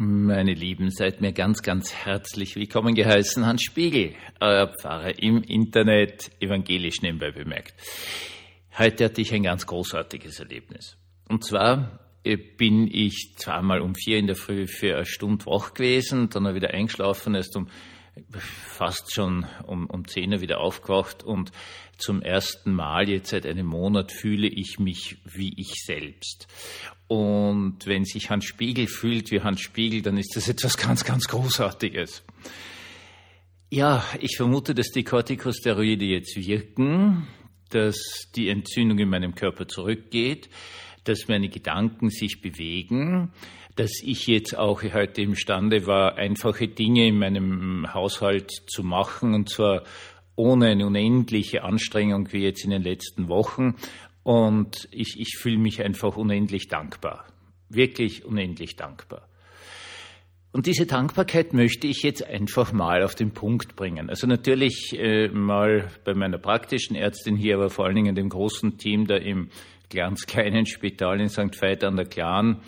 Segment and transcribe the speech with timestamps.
[0.00, 3.44] Meine Lieben, seid mir ganz, ganz herzlich willkommen geheißen.
[3.44, 7.74] Hans Spiegel, euer Pfarrer im Internet, evangelisch nebenbei bemerkt.
[8.78, 10.96] Heute hatte ich ein ganz großartiges Erlebnis.
[11.28, 15.74] Und zwar äh, bin ich zweimal um vier in der Früh für eine Stunde wach
[15.74, 17.66] gewesen, dann wieder eingeschlafen, erst um
[18.30, 21.52] fast schon um, um zehn Uhr wieder aufgewacht und
[21.98, 26.46] zum ersten Mal jetzt seit einem Monat fühle ich mich wie ich selbst.
[27.08, 31.24] Und wenn sich Hans Spiegel fühlt wie Hans Spiegel, dann ist das etwas ganz, ganz
[31.24, 32.22] Großartiges.
[33.70, 37.26] Ja, ich vermute, dass die Corticosteroide jetzt wirken,
[37.70, 40.48] dass die Entzündung in meinem Körper zurückgeht,
[41.04, 43.32] dass meine Gedanken sich bewegen,
[43.76, 49.48] dass ich jetzt auch heute imstande war, einfache Dinge in meinem Haushalt zu machen, und
[49.48, 49.84] zwar
[50.34, 53.74] ohne eine unendliche Anstrengung wie jetzt in den letzten Wochen.
[54.22, 57.24] Und ich, ich fühle mich einfach unendlich dankbar.
[57.68, 59.28] Wirklich unendlich dankbar.
[60.50, 64.08] Und diese Dankbarkeit möchte ich jetzt einfach mal auf den Punkt bringen.
[64.08, 68.78] Also natürlich äh, mal bei meiner praktischen Ärztin hier, aber vor allen Dingen dem großen
[68.78, 69.50] Team da im
[69.90, 71.60] ganz kleinen Spital in St.
[71.60, 72.60] Veit an der Klan,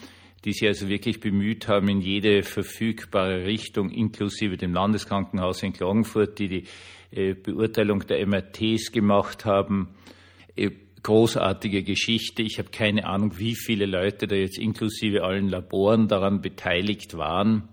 [0.44, 6.38] die sich also wirklich bemüht haben, in jede verfügbare Richtung, inklusive dem Landeskrankenhaus in Klagenfurt,
[6.38, 6.64] die die
[7.10, 9.94] äh, Beurteilung der MRTs gemacht haben.
[10.56, 10.70] Äh,
[11.02, 12.42] großartige Geschichte.
[12.42, 17.68] Ich habe keine Ahnung, wie viele Leute da jetzt inklusive allen Laboren daran beteiligt waren.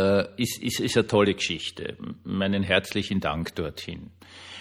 [0.00, 1.96] Äh, ist, ist, ist eine tolle Geschichte.
[2.24, 4.10] Meinen herzlichen Dank dorthin.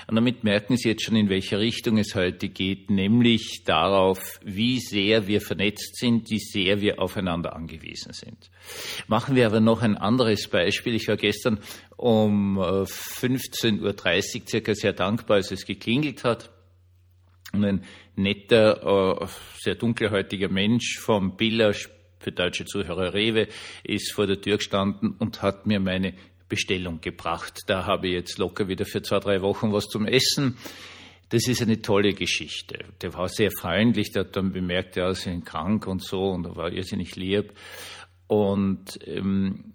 [0.07, 4.79] Und damit merken Sie jetzt schon, in welche Richtung es heute geht, nämlich darauf, wie
[4.79, 8.49] sehr wir vernetzt sind, wie sehr wir aufeinander angewiesen sind.
[9.07, 10.95] Machen wir aber noch ein anderes Beispiel.
[10.95, 11.59] Ich war gestern
[11.95, 13.81] um 15.30
[14.41, 16.49] Uhr circa sehr dankbar, als es geklingelt hat.
[17.53, 17.83] Und ein
[18.15, 19.27] netter, äh,
[19.59, 21.73] sehr dunkelhäutiger Mensch vom Biller
[22.19, 23.47] für deutsche Zuhörer Rewe
[23.83, 26.13] ist vor der Tür gestanden und hat mir meine
[26.47, 27.61] Bestellung gebracht.
[27.67, 30.57] Da habe ich jetzt locker wieder für zwei, drei Wochen was zum Essen.
[31.29, 32.85] Das ist eine tolle Geschichte.
[33.01, 36.45] Der war sehr freundlich, der hat dann bemerkt, ja, sie sind krank und so und
[36.45, 37.53] er war irrsinnig lieb.
[38.27, 39.73] Und ähm,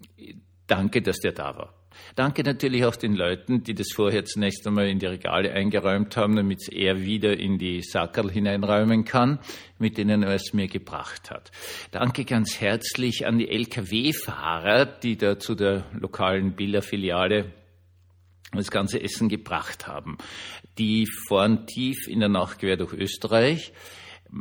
[0.67, 1.75] danke, dass der da war.
[2.15, 6.37] Danke natürlich auch den Leuten, die das vorher zunächst einmal in die Regale eingeräumt haben,
[6.37, 9.38] damit er wieder in die Sackerl hineinräumen kann,
[9.78, 11.50] mit denen er es mir gebracht hat.
[11.91, 17.53] Danke ganz herzlich an die Lkw-Fahrer, die da zu der lokalen Biller-Filiale
[18.53, 20.16] das ganze Essen gebracht haben.
[20.78, 23.72] Die fahren tief in der Nacht quer durch Österreich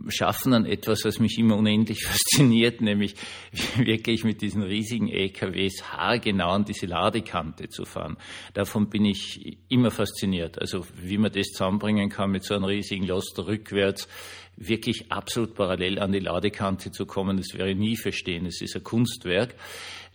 [0.08, 3.16] schaffen dann etwas, was mich immer unendlich fasziniert, nämlich
[3.78, 8.18] wirklich mit diesen riesigen LKWs haargenau an diese Ladekante zu fahren.
[8.54, 10.60] Davon bin ich immer fasziniert.
[10.60, 14.08] Also wie man das zusammenbringen kann mit so einem riesigen Loster rückwärts,
[14.56, 18.46] wirklich absolut parallel an die Ladekante zu kommen, das wäre nie verstehen.
[18.46, 19.56] Es ist ein Kunstwerk.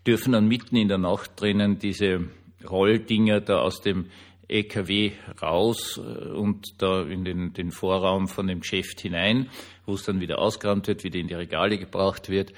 [0.06, 2.28] Dürfen dann mitten in der Nacht drinnen diese
[2.68, 4.06] Rolldinger da aus dem
[4.48, 9.50] EKW raus äh, und da in den, den Vorraum von dem Geschäft hinein,
[9.86, 12.52] wo es dann wieder ausgeräumt wird, wieder in die Regale gebracht wird.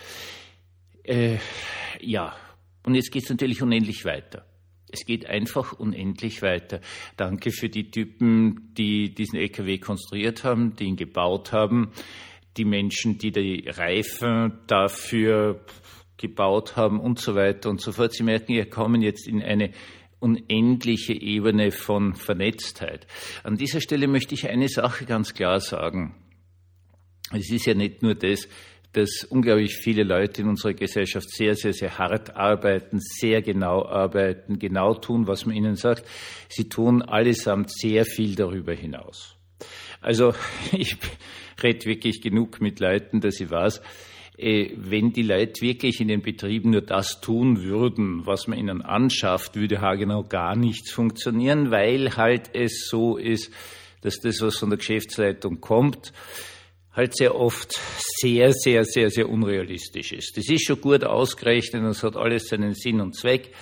[1.02, 1.38] Äh,
[2.00, 2.34] ja,
[2.84, 4.46] und jetzt geht es natürlich unendlich weiter.
[4.92, 6.80] Es geht einfach unendlich weiter.
[7.16, 11.92] Danke für die Typen, die diesen LKW konstruiert haben, die ihn gebaut haben,
[12.56, 15.64] die Menschen, die die Reifen dafür
[16.16, 18.12] gebaut haben und so weiter und so fort.
[18.12, 19.72] Sie merken, wir kommen jetzt in eine
[20.20, 23.06] unendliche Ebene von Vernetztheit.
[23.42, 26.14] An dieser Stelle möchte ich eine Sache ganz klar sagen.
[27.32, 28.48] Es ist ja nicht nur das,
[28.92, 34.58] dass unglaublich viele Leute in unserer Gesellschaft sehr, sehr, sehr hart arbeiten, sehr genau arbeiten,
[34.58, 36.04] genau tun, was man ihnen sagt.
[36.48, 39.36] Sie tun allesamt sehr viel darüber hinaus.
[40.00, 40.34] Also
[40.72, 40.96] ich
[41.62, 43.80] rede wirklich genug mit Leuten, dass ich weiß,
[44.40, 49.56] wenn die Leute wirklich in den Betrieben nur das tun würden, was man ihnen anschafft,
[49.56, 53.52] würde haargenau gar nichts funktionieren, weil halt es so ist,
[54.00, 56.12] dass das, was von der Geschäftsleitung kommt,
[56.92, 57.78] halt sehr oft
[58.20, 60.36] sehr, sehr, sehr, sehr unrealistisch ist.
[60.36, 63.52] Das ist schon gut ausgerechnet, das hat alles seinen Sinn und Zweck.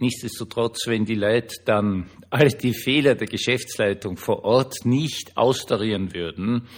[0.00, 6.68] Nichtsdestotrotz, wenn die Leute dann all die Fehler der Geschäftsleitung vor Ort nicht austarieren würden,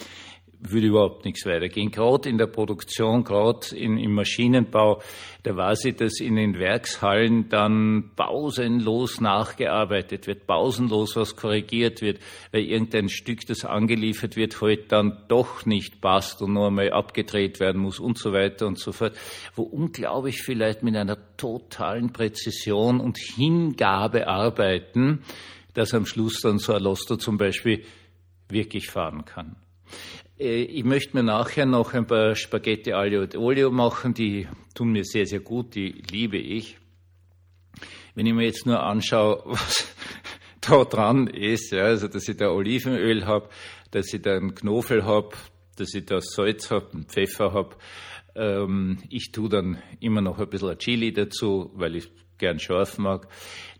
[0.60, 1.90] würde überhaupt nichts weitergehen.
[1.90, 5.02] Gerade in der Produktion, gerade im Maschinenbau,
[5.42, 12.20] da weiß ich, dass in den Werkshallen dann pausenlos nachgearbeitet wird, pausenlos was korrigiert wird,
[12.52, 16.92] weil irgendein Stück, das angeliefert wird, heute halt dann doch nicht passt und nur einmal
[16.92, 19.16] abgedreht werden muss und so weiter und so fort,
[19.54, 25.22] wo unglaublich vielleicht mit einer totalen Präzision und Hingabe arbeiten,
[25.74, 27.84] dass am Schluss dann so ein Loster zum Beispiel
[28.48, 29.56] wirklich fahren kann.
[30.38, 34.92] Äh, ich möchte mir nachher noch ein paar Spaghetti Aglio und Olio machen, die tun
[34.92, 36.78] mir sehr, sehr gut, die liebe ich.
[38.14, 39.86] Wenn ich mir jetzt nur anschaue, was
[40.60, 43.48] da dran ist, ja, also dass ich da Olivenöl habe,
[43.90, 45.30] dass ich da einen Knofel habe,
[45.76, 47.76] dass ich da Salz habe, einen Pfeffer habe,
[48.34, 53.28] ähm, ich tue dann immer noch ein bisschen Chili dazu, weil ich gern scharf mag,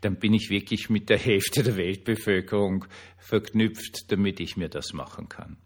[0.01, 2.85] dann bin ich wirklich mit der Hälfte der Weltbevölkerung
[3.17, 5.57] verknüpft, damit ich mir das machen kann.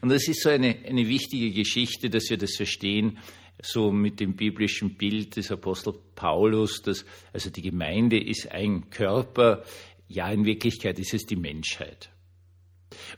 [0.00, 3.18] Und das ist so eine, eine wichtige Geschichte, dass wir das verstehen,
[3.62, 9.64] so mit dem biblischen Bild des Apostel Paulus, dass also die Gemeinde ist ein Körper,
[10.08, 12.10] ja, in Wirklichkeit ist es die Menschheit.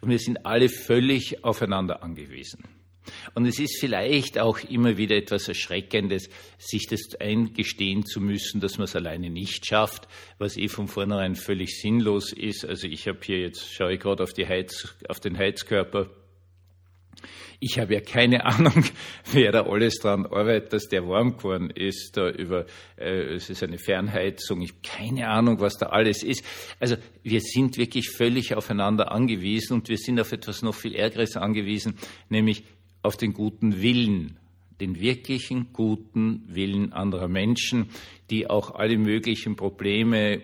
[0.01, 2.65] Und wir sind alle völlig aufeinander angewiesen.
[3.35, 8.79] Und es ist vielleicht auch immer wieder etwas Erschreckendes, sich das eingestehen zu müssen, dass
[8.79, 10.09] man es alleine nicht schafft,
[10.39, 12.65] was eh von vornherein völlig sinnlos ist.
[12.65, 14.33] Also ich habe hier jetzt, schaue ich gerade auf,
[15.09, 16.11] auf den Heizkörper,
[17.61, 18.85] ich habe ja keine Ahnung,
[19.33, 22.67] wer da alles dran arbeitet, dass der warm geworden ist, da über,
[22.97, 26.45] äh, es ist eine Fernheizung, ich habe keine Ahnung, was da alles ist.
[26.81, 31.37] Also wir sind wirklich völlig aufeinander angewiesen und wir sind auf etwas noch viel Ärgeres
[31.37, 31.97] angewiesen,
[32.29, 32.65] nämlich
[33.03, 34.39] auf den guten Willen,
[34.81, 37.91] den wirklichen guten Willen anderer Menschen,
[38.31, 40.41] die auch alle möglichen Probleme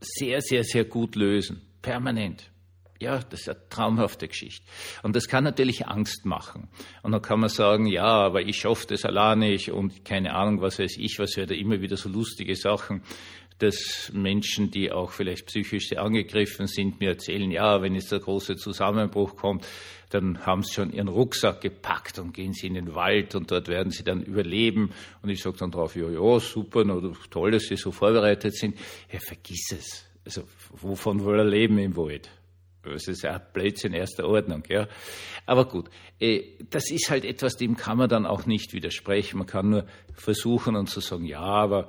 [0.00, 2.50] sehr, sehr, sehr gut lösen, permanent.
[2.98, 4.64] Ja, das ist eine traumhafte Geschichte.
[5.02, 6.68] Und das kann natürlich Angst machen.
[7.02, 10.60] Und dann kann man sagen, ja, aber ich schaffe das allein nicht und keine Ahnung,
[10.60, 13.02] was weiß ich, was wäre da immer wieder so lustige Sachen
[13.58, 18.20] dass Menschen, die auch vielleicht psychisch sehr angegriffen sind, mir erzählen, ja, wenn jetzt der
[18.20, 19.66] große Zusammenbruch kommt,
[20.10, 23.68] dann haben sie schon ihren Rucksack gepackt und gehen sie in den Wald und dort
[23.68, 24.92] werden sie dann überleben.
[25.22, 28.76] Und ich sage dann drauf, ja, ja, super, oder toll, dass sie so vorbereitet sind.
[29.10, 30.04] Ja, vergiss es.
[30.24, 32.30] Also, wovon will er leben im Wald?
[32.92, 34.88] Das ist ja Blödsinn erster Ordnung, ja.
[35.44, 39.38] Aber gut, äh, das ist halt etwas, dem kann man dann auch nicht widersprechen.
[39.38, 41.88] Man kann nur versuchen und zu sagen, ja, aber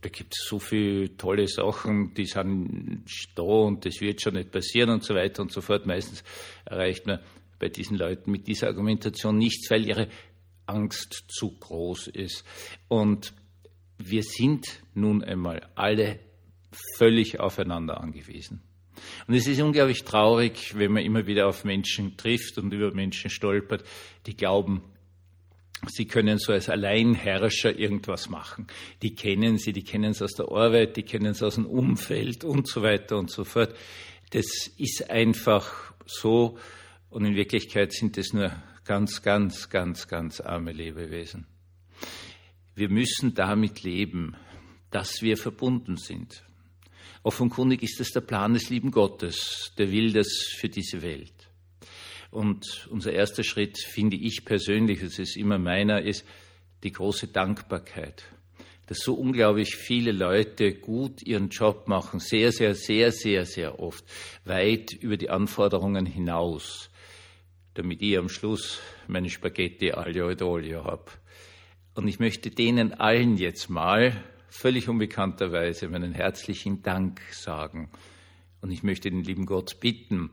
[0.00, 3.04] da gibt es so viele tolle Sachen, die sind
[3.34, 5.86] da und das wird schon nicht passieren und so weiter und so fort.
[5.86, 6.22] Meistens
[6.64, 7.20] erreicht man
[7.58, 10.08] bei diesen Leuten mit dieser Argumentation nichts, weil ihre
[10.66, 12.44] Angst zu groß ist.
[12.86, 13.32] Und
[13.98, 16.20] wir sind nun einmal alle
[16.96, 18.62] völlig aufeinander angewiesen.
[19.26, 23.30] Und es ist unglaublich traurig, wenn man immer wieder auf Menschen trifft und über Menschen
[23.30, 23.84] stolpert,
[24.26, 24.82] die glauben,
[25.86, 28.66] Sie können so als Alleinherrscher irgendwas machen.
[29.00, 32.42] Die kennen Sie, die kennen es aus der Arbeit, die kennen es aus dem Umfeld
[32.42, 33.74] und so weiter und so fort.
[34.30, 34.46] Das
[34.76, 36.58] ist einfach so
[37.10, 38.52] und in Wirklichkeit sind es nur
[38.84, 41.46] ganz, ganz, ganz, ganz arme Lebewesen.
[42.74, 44.36] Wir müssen damit leben,
[44.90, 46.42] dass wir verbunden sind.
[47.22, 51.32] Offenkundig ist es der Plan des lieben Gottes, der will das für diese Welt.
[52.30, 56.24] Und unser erster Schritt, finde ich persönlich, es ist immer meiner, ist
[56.82, 58.24] die große Dankbarkeit.
[58.86, 64.04] Dass so unglaublich viele Leute gut ihren Job machen, sehr, sehr, sehr, sehr, sehr oft,
[64.44, 66.90] weit über die Anforderungen hinaus,
[67.74, 71.10] damit ich am Schluss meine Spaghetti aglio ed olio habe.
[71.94, 77.90] Und ich möchte denen allen jetzt mal, völlig unbekannterweise, meinen herzlichen Dank sagen.
[78.60, 80.30] Und ich möchte den lieben Gott bitten,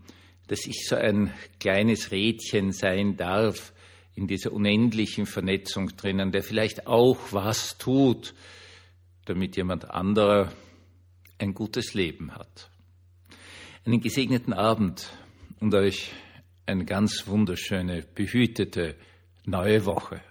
[0.47, 3.73] dass ich so ein kleines Rädchen sein darf
[4.15, 8.33] in dieser unendlichen Vernetzung drinnen, der vielleicht auch was tut,
[9.25, 10.51] damit jemand anderer
[11.38, 12.69] ein gutes Leben hat.
[13.86, 15.12] Einen gesegneten Abend
[15.60, 16.12] und euch
[16.65, 18.95] eine ganz wunderschöne, behütete
[19.45, 20.22] neue Woche.